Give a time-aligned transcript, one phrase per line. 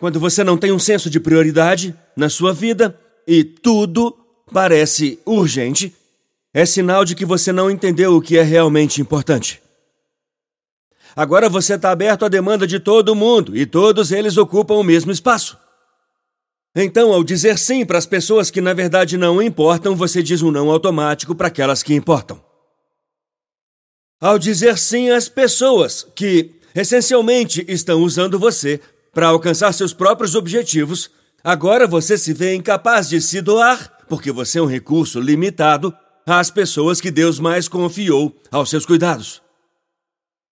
[0.00, 4.16] Quando você não tem um senso de prioridade na sua vida e tudo
[4.50, 5.94] parece urgente,
[6.54, 9.62] é sinal de que você não entendeu o que é realmente importante.
[11.14, 15.12] Agora você está aberto à demanda de todo mundo e todos eles ocupam o mesmo
[15.12, 15.58] espaço.
[16.74, 20.50] Então, ao dizer sim para as pessoas que na verdade não importam, você diz um
[20.50, 22.42] não automático para aquelas que importam.
[24.18, 28.80] Ao dizer sim às pessoas que essencialmente estão usando você
[29.12, 31.10] para alcançar seus próprios objetivos,
[31.42, 35.94] agora você se vê incapaz de se doar, porque você é um recurso limitado
[36.26, 39.42] às pessoas que Deus mais confiou aos seus cuidados.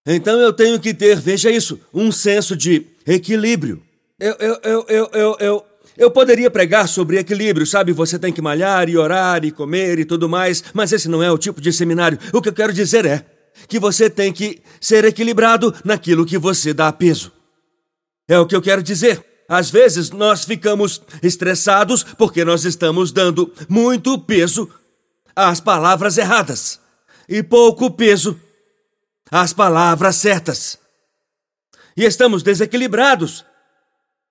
[0.06, 3.82] Então eu tenho que ter, veja isso, um senso de equilíbrio.
[4.18, 7.92] Eu, eu, eu, eu, eu, eu, eu poderia pregar sobre equilíbrio, sabe?
[7.92, 11.30] Você tem que malhar e orar e comer e tudo mais, mas esse não é
[11.30, 12.18] o tipo de seminário.
[12.32, 13.24] O que eu quero dizer é
[13.66, 17.37] que você tem que ser equilibrado naquilo que você dá peso.
[18.28, 19.24] É o que eu quero dizer.
[19.48, 24.68] Às vezes nós ficamos estressados porque nós estamos dando muito peso
[25.34, 26.78] às palavras erradas
[27.26, 28.38] e pouco peso
[29.30, 30.78] às palavras certas.
[31.96, 33.44] E estamos desequilibrados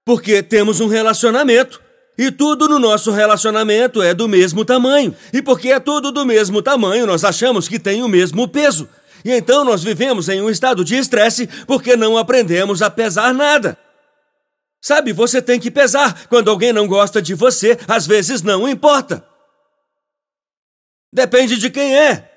[0.06, 1.82] porque temos um relacionamento
[2.17, 5.16] e tudo no nosso relacionamento é do mesmo tamanho.
[5.34, 8.88] E porque é tudo do mesmo tamanho, nós achamos que tem o mesmo peso.
[9.26, 13.78] E então nós vivemos em um estado de estresse porque não aprendemos a pesar nada.
[14.81, 16.28] Sabe, você tem que pesar.
[16.28, 19.28] Quando alguém não gosta de você, às vezes não importa.
[21.11, 22.31] Depende de quem é.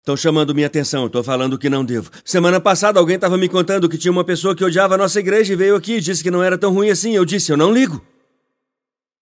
[0.00, 2.10] Estão chamando minha atenção, estou falando que não devo.
[2.24, 5.52] Semana passada alguém estava me contando que tinha uma pessoa que odiava a nossa igreja
[5.52, 7.14] e veio aqui e disse que não era tão ruim assim.
[7.14, 8.02] Eu disse, eu não ligo.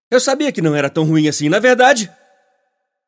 [0.09, 2.09] Eu sabia que não era tão ruim assim, na verdade.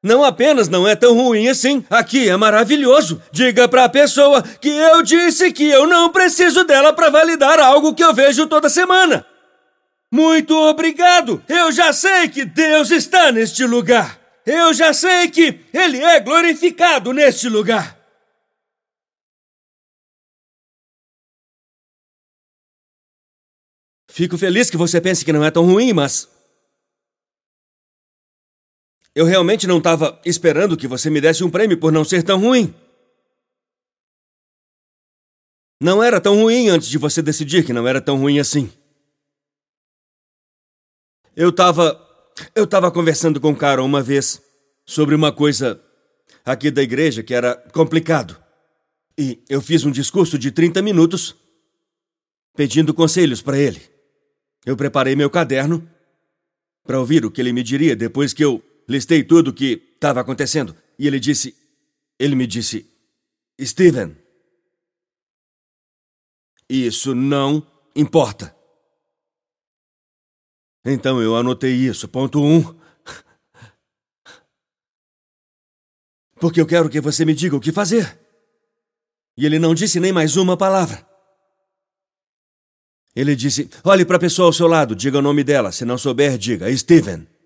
[0.02, 3.22] Não apenas não é tão ruim assim, aqui é maravilhoso.
[3.32, 7.94] Diga para a pessoa que eu disse que eu não preciso dela para validar algo
[7.94, 9.26] que eu vejo toda semana.
[10.12, 11.44] Muito obrigado!
[11.48, 14.20] Eu já sei que Deus está neste lugar.
[14.46, 18.00] Eu já sei que Ele é glorificado neste lugar.
[24.10, 26.28] Fico feliz que você pense que não é tão ruim, mas
[29.20, 32.40] eu realmente não estava esperando que você me desse um prêmio por não ser tão
[32.40, 32.74] ruim.
[35.82, 38.72] Não era tão ruim antes de você decidir que não era tão ruim assim.
[41.36, 42.00] Eu estava.
[42.56, 44.42] Eu estava conversando com o Carol uma vez
[44.86, 45.84] sobre uma coisa
[46.46, 48.42] aqui da igreja que era complicado.
[49.18, 51.36] E eu fiz um discurso de 30 minutos
[52.56, 53.82] pedindo conselhos para ele.
[54.66, 55.86] Eu preparei meu caderno
[56.86, 60.20] para ouvir o que ele me diria depois que eu Listei tudo o que estava
[60.20, 61.56] acontecendo e ele disse.
[62.18, 62.90] Ele me disse:
[63.62, 64.18] Steven,
[66.68, 68.56] isso não importa.
[70.84, 72.08] Então eu anotei isso.
[72.08, 72.64] Ponto um.
[76.42, 78.20] Porque eu quero que você me diga o que fazer.
[79.38, 81.08] E ele não disse nem mais uma palavra.
[83.16, 85.72] Ele disse: olhe para a pessoa ao seu lado, diga o nome dela.
[85.72, 87.39] Se não souber, diga Steven.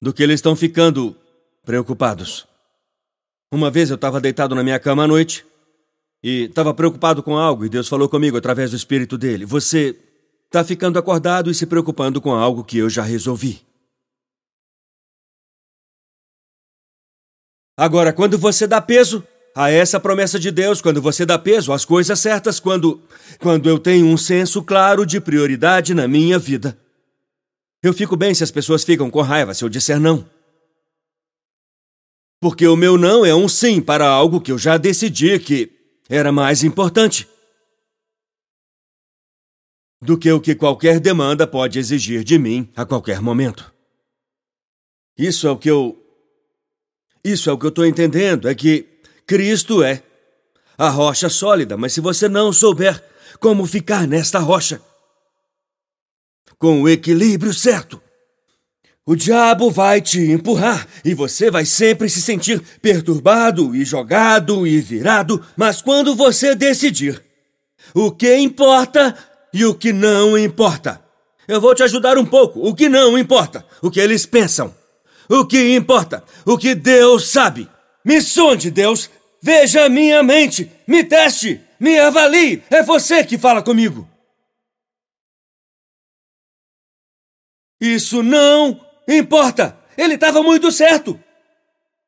[0.00, 1.16] Do que eles estão ficando
[1.64, 2.46] preocupados.
[3.52, 5.44] Uma vez eu estava deitado na minha cama à noite
[6.22, 9.96] e estava preocupado com algo e Deus falou comigo através do Espírito dele: Você
[10.46, 13.60] está ficando acordado e se preocupando com algo que eu já resolvi.
[17.76, 21.84] Agora, quando você dá peso a essa promessa de Deus, quando você dá peso às
[21.84, 23.02] coisas certas, quando,
[23.38, 26.76] quando eu tenho um senso claro de prioridade na minha vida,
[27.82, 30.28] eu fico bem se as pessoas ficam com raiva se eu disser não.
[32.40, 35.70] Porque o meu não é um sim para algo que eu já decidi que
[36.08, 37.28] era mais importante
[40.02, 43.72] do que o que qualquer demanda pode exigir de mim a qualquer momento.
[45.18, 45.96] Isso é o que eu.
[47.22, 48.88] Isso é o que eu estou entendendo: é que
[49.26, 50.02] Cristo é
[50.78, 53.04] a rocha sólida, mas se você não souber
[53.38, 54.82] como ficar nesta rocha,
[56.58, 58.02] com o equilíbrio certo,
[59.06, 64.80] O diabo vai te empurrar e você vai sempre se sentir perturbado e jogado e
[64.80, 67.22] virado, mas quando você decidir
[67.94, 69.16] o que importa
[69.52, 71.02] e o que não importa,
[71.48, 72.60] eu vou te ajudar um pouco.
[72.60, 74.72] O que não importa, o que eles pensam.
[75.28, 77.68] O que importa, o que Deus sabe.
[78.04, 79.10] Me sonde, Deus.
[79.42, 80.70] Veja minha mente.
[80.86, 81.60] Me teste.
[81.78, 82.62] Me avalie.
[82.70, 84.08] É você que fala comigo.
[87.80, 89.78] Isso não importa.
[89.96, 91.18] Ele estava muito certo.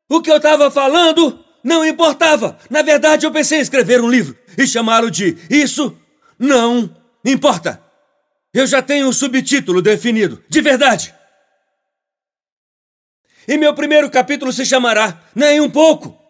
[0.09, 2.59] O que eu estava falando não importava.
[2.69, 5.97] Na verdade, eu pensei em escrever um livro e chamá-lo de Isso
[6.39, 6.95] Não
[7.25, 7.83] Importa.
[8.53, 11.15] Eu já tenho um subtítulo definido, de verdade.
[13.49, 16.22] E meu primeiro capítulo se chamará Nem um pouco.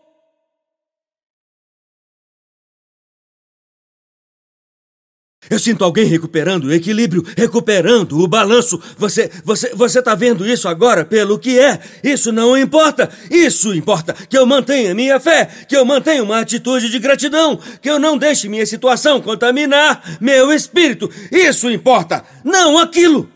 [5.53, 8.81] Eu sinto alguém recuperando o equilíbrio, recuperando o balanço.
[8.97, 11.79] Você, você, você tá vendo isso agora pelo que é?
[12.03, 13.11] Isso não importa.
[13.31, 17.91] Isso importa que eu mantenha minha fé, que eu mantenha uma atitude de gratidão, que
[17.91, 21.11] eu não deixe minha situação contaminar meu espírito.
[21.31, 23.31] Isso importa, não aquilo.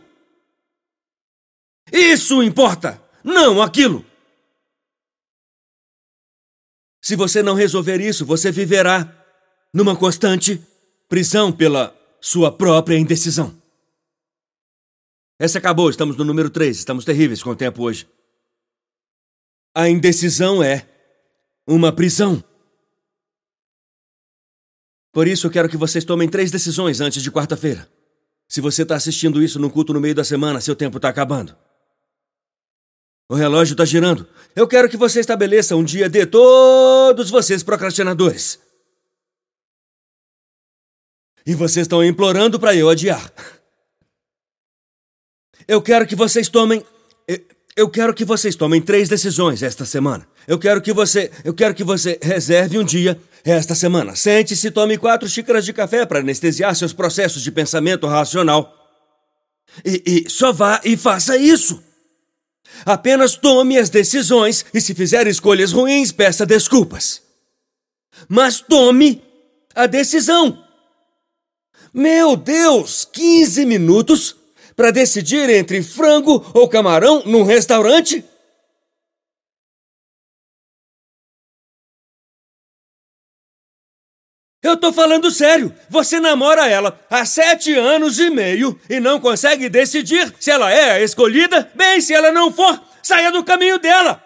[1.93, 4.03] Isso importa, não aquilo.
[7.03, 9.07] Se você não resolver isso, você viverá
[9.71, 10.59] numa constante
[11.11, 13.55] prisão pela sua própria indecisão.
[15.39, 18.09] Essa acabou, estamos no número 3, estamos terríveis com o tempo hoje.
[19.75, 20.89] A indecisão é
[21.67, 22.43] uma prisão.
[25.13, 27.89] Por isso eu quero que vocês tomem três decisões antes de quarta-feira.
[28.49, 31.57] Se você está assistindo isso no culto no meio da semana, seu tempo está acabando.
[33.29, 34.27] O relógio está girando.
[34.55, 38.59] Eu quero que você estabeleça um dia de todos vocês procrastinadores.
[41.47, 43.33] E vocês estão implorando para eu adiar.
[45.69, 46.85] Eu quero que vocês tomem.
[47.77, 50.27] Eu quero que vocês tomem três decisões esta semana.
[50.49, 51.31] Eu quero que você.
[51.45, 54.17] Eu quero que você reserve um dia esta semana.
[54.17, 58.73] Sente-se e tome quatro xícaras de café para anestesiar seus processos de pensamento racional.
[59.85, 61.83] E, e só vá e faça isso.
[62.85, 67.23] Apenas tome as decisões e, se fizer escolhas ruins, peça desculpas.
[68.29, 69.23] Mas tome
[69.75, 70.66] a decisão.
[71.99, 74.37] Meu Deus, 15 minutos
[74.77, 78.23] para decidir entre frango ou camarão num restaurante?
[84.63, 85.75] Eu tô falando sério.
[85.89, 90.91] Você namora ela há sete anos e meio e não consegue decidir se ela é
[90.91, 91.73] a escolhida?
[91.75, 94.23] Bem, se ela não for, saia do caminho dela.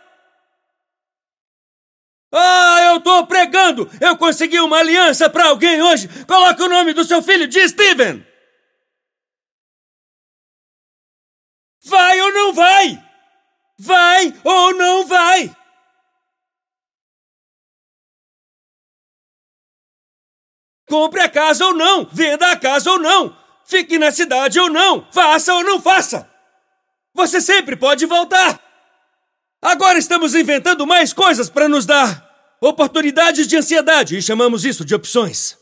[2.33, 2.60] Ah,
[2.91, 3.91] eu tô pregando!
[4.01, 6.09] Eu consegui uma aliança para alguém hoje!
[6.27, 8.27] Coloque o nome do seu filho de Steven!
[11.85, 13.05] Vai ou não vai?
[13.79, 15.57] Vai ou não vai?
[20.87, 25.07] Compre a casa ou não, venda a casa ou não, fique na cidade ou não,
[25.13, 26.29] faça ou não faça.
[27.15, 28.61] Você sempre pode voltar.
[29.63, 32.30] Agora estamos inventando mais coisas para nos dar
[32.61, 35.59] oportunidades de ansiedade e chamamos isso de opções.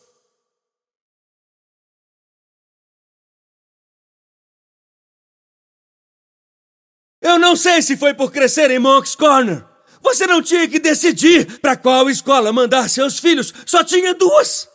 [7.20, 9.64] Eu não sei se foi por crescer em Monk's Corner.
[10.00, 14.68] Você não tinha que decidir para qual escola mandar seus filhos, só tinha duas.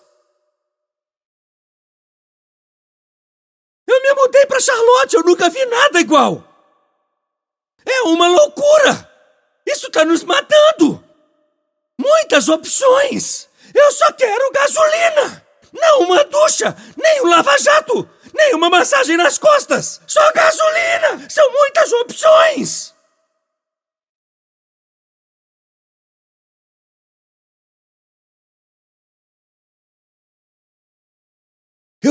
[3.87, 6.47] Eu me mudei para Charlotte, eu nunca vi nada igual.
[7.85, 9.09] É uma loucura!
[9.65, 11.02] Isso está nos matando!
[11.99, 13.47] Muitas opções!
[13.73, 15.45] Eu só quero gasolina!
[15.71, 20.01] Não uma ducha, nem um lava-jato, nem uma massagem nas costas!
[20.07, 21.29] Só gasolina!
[21.29, 22.92] São muitas opções!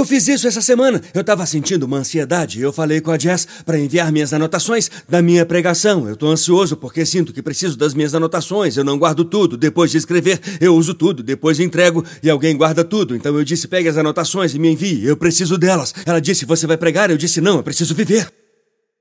[0.02, 1.00] Eu fiz isso essa semana.
[1.14, 2.61] Eu estava sentindo uma ansiedade.
[2.61, 6.09] Eu falei com a Jess para enviar minhas anotações da minha pregação.
[6.09, 8.76] Eu estou ansioso porque sinto que preciso das minhas anotações.
[8.76, 9.56] Eu não guardo tudo.
[9.56, 11.23] Depois de escrever, eu uso tudo.
[11.23, 13.14] Depois entrego e alguém guarda tudo.
[13.14, 15.06] Então eu disse: pegue as anotações e me envie.
[15.06, 15.94] Eu preciso delas.
[16.04, 17.09] Ela disse: você vai pregar?
[17.09, 18.28] Eu disse: não, eu preciso viver.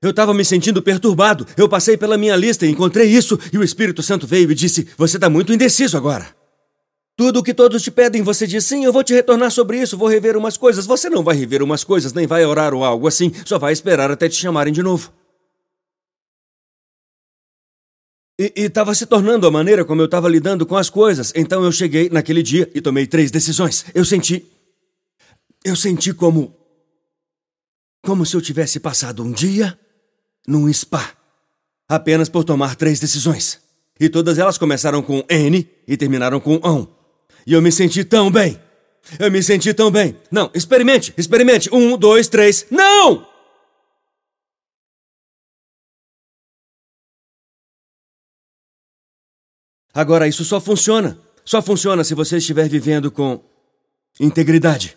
[0.00, 1.44] Eu estava me sentindo perturbado.
[1.56, 3.36] Eu passei pela minha lista e encontrei isso.
[3.52, 6.41] E o Espírito Santo veio e disse: Você está muito indeciso agora.
[7.16, 9.98] Tudo o que todos te pedem, você diz sim, eu vou te retornar sobre isso,
[9.98, 10.86] vou rever umas coisas.
[10.86, 14.10] Você não vai rever umas coisas, nem vai orar ou algo assim, só vai esperar
[14.10, 15.12] até te chamarem de novo.
[18.38, 21.32] E estava se tornando a maneira como eu estava lidando com as coisas.
[21.36, 23.84] Então eu cheguei naquele dia e tomei três decisões.
[23.94, 24.44] Eu senti.
[25.64, 26.56] Eu senti como.
[28.04, 29.78] Como se eu tivesse passado um dia
[30.48, 31.14] num spa.
[31.88, 33.60] apenas por tomar três decisões.
[34.00, 37.01] E todas elas começaram com N e terminaram com ON.
[37.46, 38.60] E eu me senti tão bem.
[39.18, 40.16] Eu me senti tão bem.
[40.30, 41.68] Não, experimente, experimente.
[41.74, 42.66] Um, dois, três.
[42.70, 43.26] Não!
[49.92, 51.18] Agora, isso só funciona.
[51.44, 53.42] Só funciona se você estiver vivendo com
[54.20, 54.96] integridade.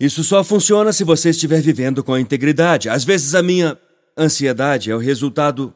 [0.00, 2.88] Isso só funciona se você estiver vivendo com integridade.
[2.88, 3.78] Às vezes a minha
[4.16, 5.74] ansiedade é o resultado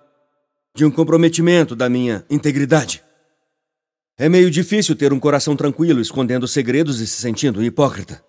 [0.76, 3.02] de um comprometimento da minha integridade.
[4.18, 8.22] É meio difícil ter um coração tranquilo escondendo segredos e se sentindo hipócrita.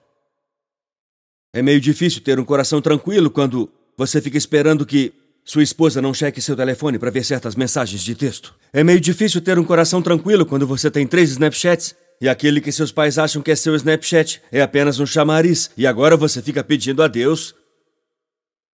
[1.54, 5.14] É meio difícil ter um coração tranquilo quando você fica esperando que
[5.46, 8.56] sua esposa não cheque seu telefone para ver certas mensagens de texto.
[8.72, 12.72] É meio difícil ter um coração tranquilo quando você tem três Snapchats e aquele que
[12.72, 16.64] seus pais acham que é seu Snapchat é apenas um chamariz e agora você fica
[16.64, 17.54] pedindo a Deus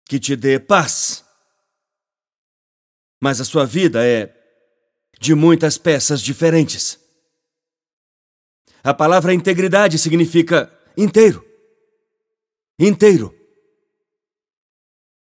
[0.04, 1.24] que te dê paz.
[3.20, 4.35] Mas a sua vida é
[5.20, 6.98] de muitas peças diferentes.
[8.82, 11.44] A palavra integridade significa inteiro.
[12.78, 13.34] Inteiro.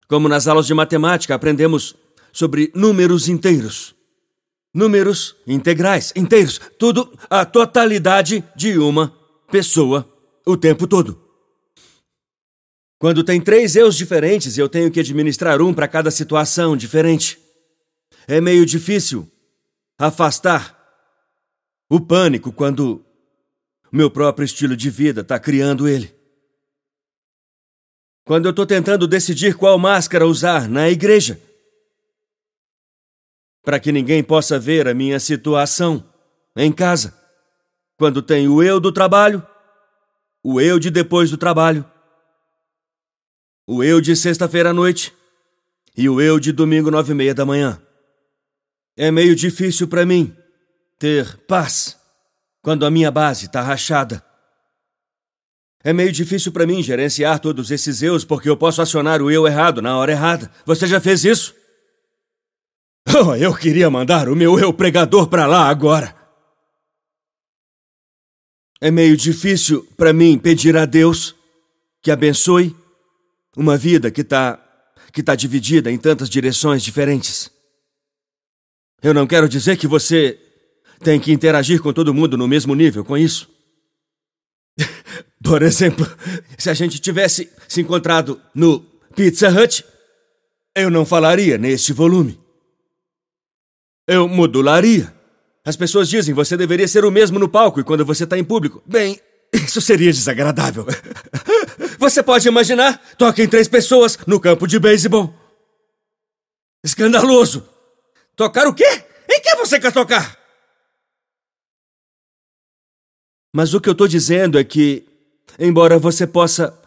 [0.08, 1.96] Como nas aulas de matemática aprendemos
[2.32, 3.96] sobre números inteiros.
[4.74, 9.16] Números integrais, inteiros, tudo a totalidade de uma
[9.50, 10.08] pessoa
[10.46, 11.22] o tempo todo.
[13.00, 17.40] Quando tem três eus diferentes, eu tenho que administrar um para cada situação diferente.
[18.28, 19.30] É meio difícil
[19.98, 20.78] afastar
[21.90, 23.04] o pânico quando
[23.92, 26.16] meu próprio estilo de vida está criando ele.
[28.26, 31.42] Quando eu estou tentando decidir qual máscara usar na igreja,
[33.64, 36.14] para que ninguém possa ver a minha situação
[36.56, 37.18] em casa.
[37.98, 39.46] Quando tem o eu do trabalho,
[40.44, 41.86] o eu de depois do trabalho,
[43.66, 45.14] o eu de sexta-feira à noite
[45.96, 47.82] e o eu de domingo nove e meia da manhã.
[48.98, 50.36] É meio difícil para mim
[50.98, 51.96] ter paz
[52.64, 54.26] quando a minha base está rachada.
[55.84, 59.46] É meio difícil para mim gerenciar todos esses eus porque eu posso acionar o eu
[59.46, 60.52] errado na hora errada.
[60.66, 61.56] Você já fez isso?
[63.24, 66.14] Oh, eu queria mandar o meu eu pregador para lá agora.
[68.82, 71.36] É meio difícil para mim pedir a Deus
[72.02, 72.76] que abençoe
[73.56, 74.64] uma vida que está
[75.14, 77.50] que tá dividida em tantas direções diferentes.
[79.02, 80.40] Eu não quero dizer que você
[81.00, 83.50] tem que interagir com todo mundo no mesmo nível com isso.
[85.44, 86.08] Por exemplo,
[86.58, 88.80] se a gente tivesse se encontrado no
[89.16, 89.86] Pizza Hut,
[90.76, 92.40] eu não falaria neste volume.
[94.08, 95.14] Eu modularia.
[95.64, 98.44] As pessoas dizem você deveria ser o mesmo no palco e quando você está em
[98.44, 98.82] público.
[98.86, 99.20] Bem,
[99.54, 100.86] isso seria desagradável.
[102.00, 103.02] Você pode imaginar?
[103.18, 105.34] Toquem três pessoas no campo de beisebol.
[106.84, 107.68] Escandaloso.
[108.38, 108.86] Tocar o quê?
[109.28, 110.38] Em que você quer tocar?
[113.52, 115.04] Mas o que eu estou dizendo é que,
[115.58, 116.80] embora você possa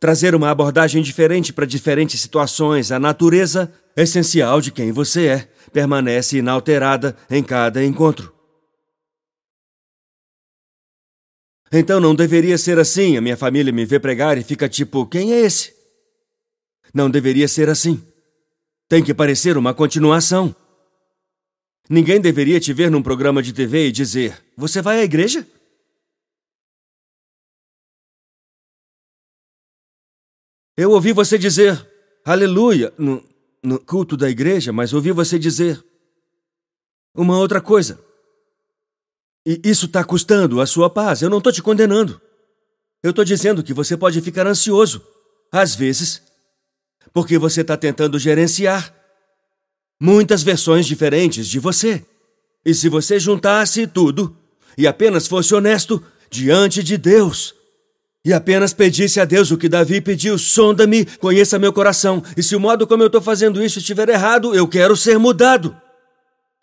[0.00, 5.38] trazer uma abordagem diferente para diferentes situações, a natureza essencial de quem você é
[5.72, 8.34] permanece inalterada em cada encontro.
[11.70, 13.16] Então não deveria ser assim.
[13.16, 15.72] A minha família me vê pregar e fica tipo: quem é esse?
[16.92, 18.04] Não deveria ser assim.
[18.88, 20.54] Tem que parecer uma continuação.
[21.88, 25.46] Ninguém deveria te ver num programa de TV e dizer: Você vai à igreja?
[30.76, 31.88] Eu ouvi você dizer
[32.24, 33.24] aleluia no,
[33.62, 35.82] no culto da igreja, mas ouvi você dizer
[37.14, 38.04] uma outra coisa.
[39.46, 41.22] E isso está custando a sua paz.
[41.22, 42.20] Eu não estou te condenando.
[43.02, 45.06] Eu estou dizendo que você pode ficar ansioso,
[45.52, 46.20] às vezes,
[47.12, 48.92] porque você está tentando gerenciar
[50.00, 52.04] muitas versões diferentes de você.
[52.64, 54.36] E se você juntasse tudo
[54.76, 57.54] e apenas fosse honesto diante de Deus,
[58.24, 62.56] e apenas pedisse a Deus o que Davi pediu: sonda-me, conheça meu coração, e se
[62.56, 65.76] o modo como eu estou fazendo isso estiver errado, eu quero ser mudado.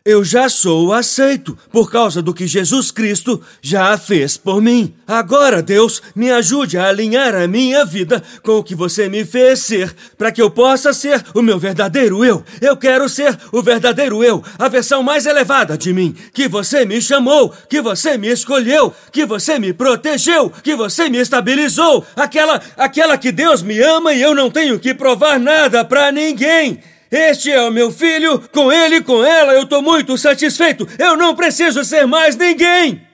[0.06, 4.94] Eu já sou aceito por causa do que Jesus Cristo já fez por mim.
[5.08, 9.60] Agora, Deus, me ajude a alinhar a minha vida com o que você me fez
[9.60, 12.44] ser, para que eu possa ser o meu verdadeiro eu.
[12.60, 17.02] Eu quero ser o verdadeiro eu, a versão mais elevada de mim, que você me
[17.02, 23.18] chamou, que você me escolheu, que você me protegeu, que você me estabilizou, aquela aquela
[23.18, 26.82] que Deus me ama e eu não tenho que provar nada para ninguém.
[27.16, 30.88] Este é o meu filho, com ele e com ela eu estou muito satisfeito.
[30.98, 33.08] Eu não preciso ser mais ninguém.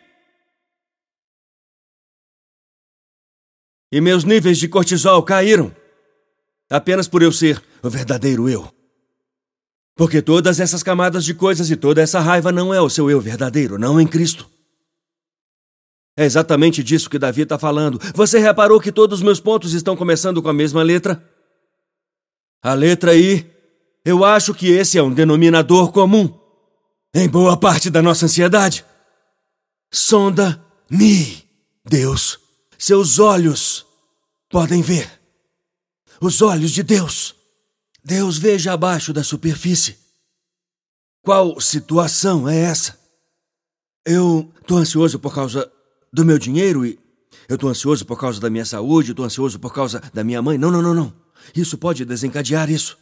[3.92, 5.76] E meus níveis de cortisol caíram.
[6.70, 8.74] Apenas por eu ser o verdadeiro eu.
[9.98, 13.20] Porque todas essas camadas de coisas e toda essa raiva não é o seu eu
[13.20, 14.50] verdadeiro, não em Cristo.
[16.16, 18.00] É exatamente disso que Davi está falando.
[18.16, 21.22] Você reparou que todos os meus pontos estão começando com a mesma letra?
[22.64, 23.59] A letra I.
[24.10, 26.36] Eu acho que esse é um denominador comum
[27.14, 28.84] em boa parte da nossa ansiedade.
[29.94, 31.48] Sonda-me,
[31.86, 32.40] Deus.
[32.76, 33.86] Seus olhos
[34.50, 35.08] podem ver.
[36.20, 37.36] Os olhos de Deus.
[38.04, 40.00] Deus veja abaixo da superfície.
[41.22, 42.98] Qual situação é essa?
[44.04, 45.72] Eu tô ansioso por causa
[46.12, 46.98] do meu dinheiro e
[47.48, 50.58] eu tô ansioso por causa da minha saúde, tô ansioso por causa da minha mãe.
[50.58, 51.14] Não, não, não, não.
[51.56, 52.98] Isso pode desencadear isso.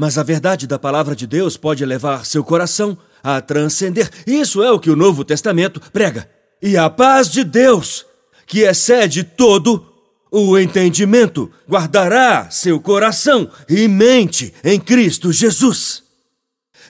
[0.00, 4.08] Mas a verdade da palavra de Deus pode levar seu coração a transcender.
[4.24, 6.30] Isso é o que o Novo Testamento prega.
[6.62, 8.06] E a paz de Deus,
[8.46, 9.84] que excede todo
[10.30, 16.04] o entendimento, guardará seu coração e mente em Cristo Jesus.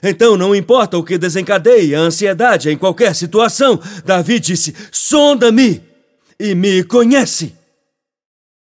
[0.03, 5.81] Então não importa o que desencadeie a ansiedade em qualquer situação, Davi disse: sonda-me
[6.39, 7.58] e me conhece.